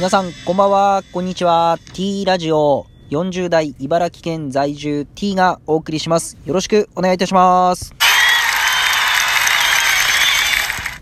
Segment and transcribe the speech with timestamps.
[0.00, 1.78] 皆さん、こんばんは、こんにちは。
[1.92, 6.38] T ラジオ40代茨城県在住 T がお送りします。
[6.46, 7.92] よろしくお願いいたします。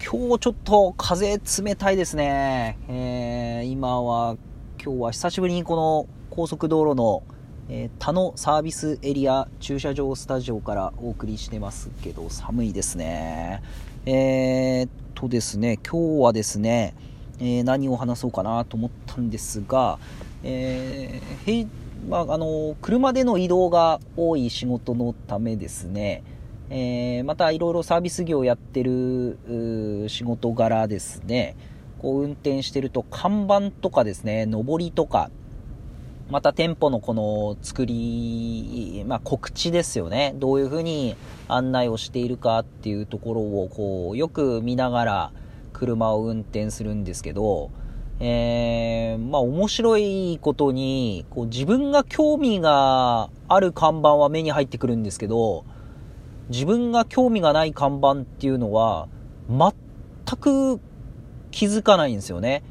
[0.04, 2.76] 今日ちょっと風冷たいですね。
[2.88, 4.36] えー、今は、
[4.84, 7.22] 今日は久しぶりにこの高速道路の、
[7.68, 13.62] えー、田野サービスエリア駐車場スタジオからお送りしてますけど、寒いですね。
[14.06, 16.96] えー、っとですね、今日はですね、
[17.41, 19.98] えー、何を話そうかなと思ったんですが、
[20.42, 21.66] えーへ
[22.09, 26.23] まあ、あの車での移動が多い仕事のためですね、
[26.70, 29.38] えー、またいろいろサービス業やってる
[30.09, 31.56] 仕事柄ですね。
[31.98, 35.32] こう運転してると看板とかですね上りとか
[36.30, 40.34] また店舗のこの作り、まあ、告知ですよね。
[40.37, 41.16] どういうふうに
[41.48, 45.32] 案内をしているかっていうところをこうよく見ながら
[45.78, 47.71] 車を運転するんですけど、
[48.21, 55.65] えー、まあ面白いことに、こう自分が興味がある看板は目に入ってくるんですけど、
[56.49, 59.09] 自分が興味がない看板っていうのは、
[59.49, 59.73] 全
[60.37, 60.80] く
[61.51, 62.62] 気づかないんですよね。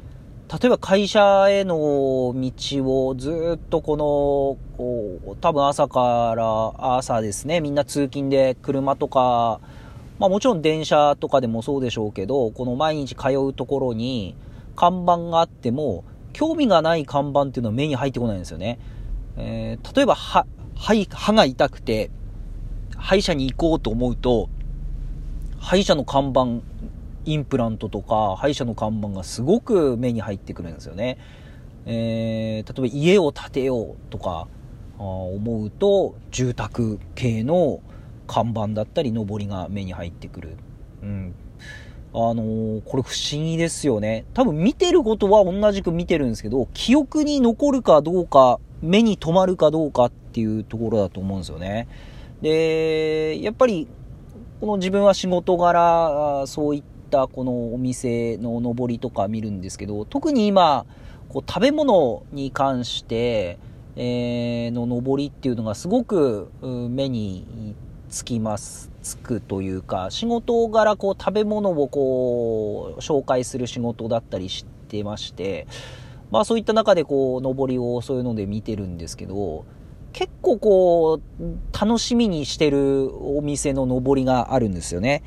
[0.50, 9.60] 例えば会社への道をずっとこの、こう多分朝から朝ですね、みんな通勤で車とか、
[10.18, 14.36] まあもちろん電車とかでもそうでしょうけど、この毎日通うところに
[14.76, 18.78] 看板があっても、興味がない看板っていうのは目に入ってこないんですよね。
[19.36, 22.10] えー、例えば歯、歯が痛くて、
[22.96, 24.48] 歯医者に行こうと思うと、
[25.58, 26.64] 歯医者の看板、
[27.24, 31.18] インプラントとか、歯医者の看板がすごく目に入ってくるんですよね。
[31.86, 34.48] えー、例えば家を建てようとか、
[34.98, 37.80] 思うと、住宅系の
[38.28, 40.56] 看板だったり、上りが目に入ってくる。
[41.02, 41.34] うん。
[42.14, 44.24] あのー、これ不思議ですよね。
[44.34, 51.88] 多分見てることは同じく見てるんですけど、記憶に残るかどうか、目に留まるかどうかっていうところだと思うんですよね。
[52.40, 53.88] で、やっぱり、
[54.60, 60.86] この自分は仕事柄、そういったこのお店の上りとか見るんですけど、特に今、
[61.28, 63.58] こう食べ物に関して、
[63.96, 67.74] えー、の上りっていうのがすごく目に
[68.08, 75.66] つきます、つくというか、仕事柄こう食べ物をこう紹介する仕事だったりしてまして、
[76.30, 79.64] まあそういった中でこう、上りをそういうので見てるんですけど、
[80.12, 81.42] 結構こう、
[81.78, 85.22] 楽しみにしてるお店の上りがあるんですよね。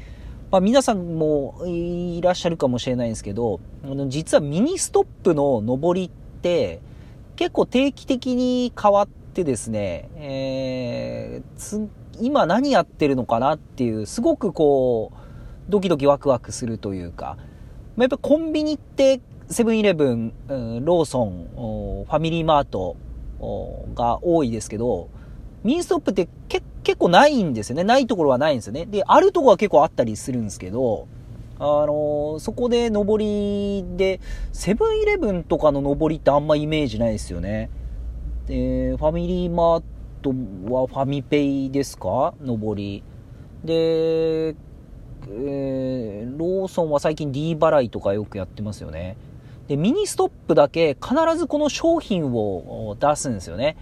[0.51, 3.59] まあ皆さんもいらっしゃるかもしれないんですけど、
[4.07, 6.09] 実はミニストップののぼりっ
[6.41, 6.81] て
[7.35, 11.89] 結構定期的に変わってですね、えー、
[12.21, 17.37] 今何やってるのかなっていう、すごくこう、ドキドキワクワクするというか、
[17.95, 22.95] まあ、やっぱコンビニって、セブンイレブン、ローソン、ファミリーマート
[23.95, 25.09] が多いですけど、
[25.63, 27.83] ミニストップって結構ないんですよね。
[27.83, 28.85] ないところはないんですよね。
[28.85, 31.07] で、あるところは結構あったりするんですけど、
[31.59, 34.19] あのー、そこでのぼりで、
[34.51, 37.69] セブンイレブンとかののぼりってあんまイメージないですよね。
[38.47, 39.83] で、ファミリーマー
[40.21, 42.33] トはファミペイですか？
[42.41, 43.03] のぼり。
[43.63, 49.17] で、えー、ローソンは最近 D 払いとかよくやってますよね。
[49.67, 53.77] で、ミニストップだけ必ずこの商品を出すんですよね。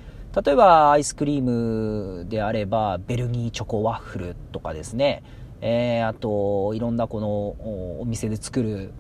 [0.46, 5.24] 例えばアイスクリームであればベルギーチョコワッフルとかですね。
[5.62, 8.92] えー、あと、いろんなこのお店で作る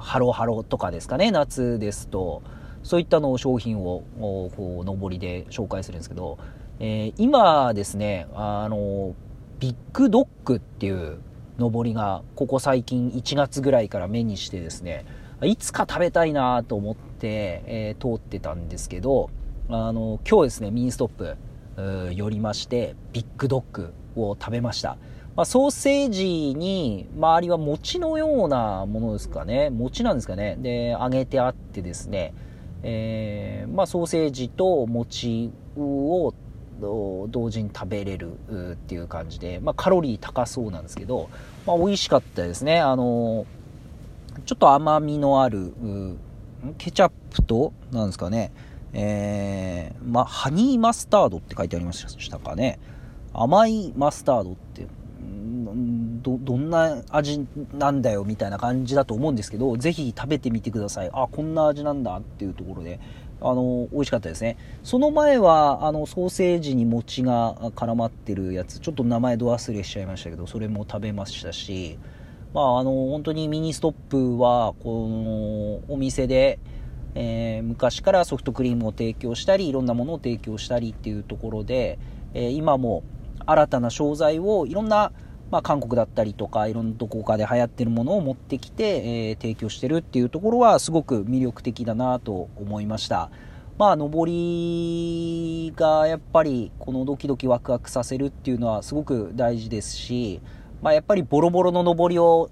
[0.00, 1.30] ハロハロとかですかね。
[1.30, 2.42] 夏ですと。
[2.82, 6.38] そういったのを商品をこうのぼりで紹介するんですけど、
[6.80, 9.14] えー、今ですね、あの、
[9.60, 11.18] ビッグドッグっていう
[11.58, 15.04] のぼりが、ここ最近1月ぐらいから目にしてですね、
[15.42, 19.30] いつか食べたいなと思って、えー、通ってたんですけど、
[19.68, 21.36] あの、今日ですね、ミニストップ、
[22.12, 24.96] 寄りまして、ビッグドッグを食べました。
[25.36, 29.70] まあ、ソーセージに、周りは餅のようなものですかね。
[29.70, 30.56] 餅なんですかね。
[30.60, 32.34] で、揚げてあってですね、
[32.82, 36.34] えー、まあ、ソーセージと餅を
[36.80, 38.32] 同時に食べれる
[38.72, 41.30] っていう感じで、まあ、カロリー高そうなんですけど、
[41.66, 42.80] まあ、美味しかったですね。
[42.80, 43.46] あの、
[44.44, 45.72] ちょっと甘みのある、
[46.78, 48.52] ケチャップと、なんですかね、
[48.92, 52.78] えー、まあ、ハニーマスタードって書いてありましたかね。
[53.32, 54.86] 甘いマスタードって、
[56.22, 61.10] ど、どんな味なんだよみたいな感じだと思うんですけど、ぜひ食べてみてください。
[61.12, 63.00] あ、こんな味なんだっていうところで、
[63.44, 64.56] あの、美味しかったですね。
[64.82, 71.98] その前は、あの、ソーセージに餅が絡まってるやつ、ちょっと名前ど忘れしちゃいましたけど、それも食べましたし、
[72.54, 75.08] まあ、あの、本当にミニストップは、こ
[75.86, 76.58] の、お店で、
[77.14, 81.98] えー、昔からソフトクリームを提供したり、いろんなものを提供したりっていうところで、
[82.32, 83.02] えー、今も
[83.44, 85.12] 新たな商材をいろんな、
[85.50, 93.30] まあ、韓国だったりとか、いろんなどこかで流行ってるものを持ってきて、えー、提供してるっていうところはすごく魅力的だなと思いました。
[93.76, 100.40] まあ、上りがやっぱりこのドキドキワクワクさせるっていうのはすごく大事ですし、
[100.80, 102.50] まあ、やっぱりボロボロの上りを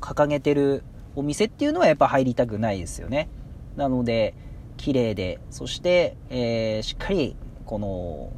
[0.00, 0.82] 掲げてる
[1.14, 3.28] お店っていうのはやっぱ入りたくないですよね。
[3.76, 4.34] なので、
[4.76, 7.36] 綺麗で、そして、えー、しっかり、
[7.66, 8.30] この、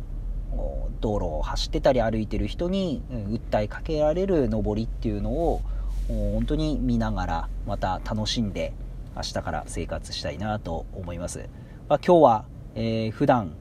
[1.00, 5.60] 道路を走ってたり歩いてる人に訴えかけられる上りっていうのを
[6.08, 8.72] 本当に見ながらまた楽しんで
[9.16, 11.48] 明日から生活したいなと思います。
[11.88, 13.52] まあ、今日は、えー、普段、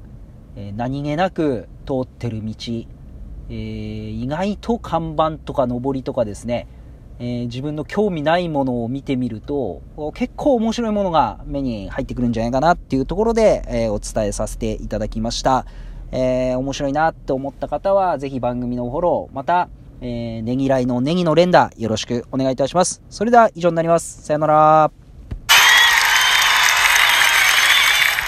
[0.55, 2.53] えー、何気なく通ってる道、
[3.49, 6.67] えー、意外と看板とか上りとかですね、
[7.19, 9.81] えー、自分の興味ないものを見てみると、
[10.15, 15.65] 結構面白いものが目に入ってくるんじゃないかなっていうところで、え、お伝えさせていただきました。
[16.13, 19.67] えー、面白いなって思った方は、ぜひ番組のフォロー、また、
[19.99, 23.01] えー、ねぎらいのネギの連打、よろしくお願いいたします。
[23.09, 24.23] それでは以上になります。
[24.23, 25.02] さよなら。